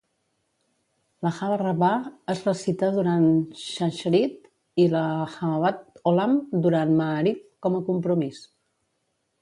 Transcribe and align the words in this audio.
L'Ahava 1.27 1.59
rabbah 1.61 1.97
es 2.35 2.41
recita 2.47 2.89
durant 2.97 3.27
Shacharit 3.65 4.83
i 4.85 4.89
l'Ahavat 4.97 5.87
Olam 6.15 6.37
durant 6.69 6.99
Maariv 7.05 7.41
com 7.67 7.79
a 7.79 7.85
compromís. 7.93 8.45